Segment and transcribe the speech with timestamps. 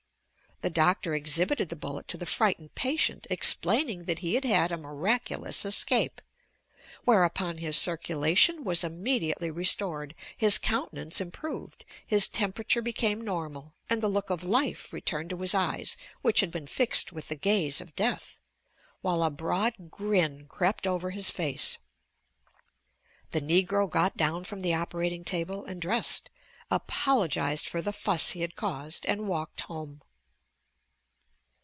[0.63, 2.25] The doctor ex 1 PEAR AND HOW TO BANISH IT bibited the bullet to the
[2.27, 6.21] frightened patient, explaining that he had had a miraculous escape,
[7.03, 14.07] whereupon bis circulation was immediately restored, his countenance improved, his temperature became normal and the
[14.07, 17.95] look of life returned to his eyes which had been fixed with the gaze of
[17.95, 18.37] death,
[19.01, 21.79] while a broad grin crept over his face.
[23.31, 26.29] The negro got down from the operating table and dressed,
[26.69, 30.03] apologized for the fuss he had caused and walked home!